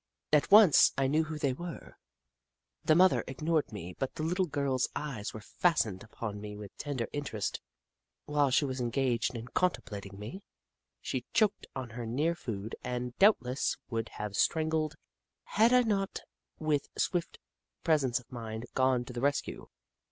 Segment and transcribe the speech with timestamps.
[0.33, 1.95] At once, I knew who they were.
[2.83, 7.07] The mother ignored me, but the little girl's eyes were fastened upon me with tender
[7.13, 7.61] interest.
[8.25, 10.41] While she was engaged in contemplating me,
[11.01, 14.95] she choked on her near food, and doubtless would have strangled
[15.43, 16.21] had I not
[16.57, 17.37] with swift
[17.83, 19.67] pre sence of mind gone to the rescue.